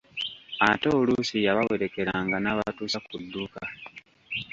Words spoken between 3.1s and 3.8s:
dduuka.